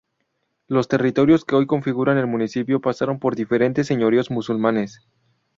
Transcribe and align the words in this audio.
Los 0.67 0.87
territorios 0.87 1.45
que 1.45 1.53
hoy 1.53 1.67
configuran 1.67 2.17
el 2.17 2.25
municipio 2.25 2.81
pasaron 2.81 3.19
por 3.19 3.35
diferentes 3.35 3.85
señoríos 3.85 4.31
musulmanes. 4.31 5.03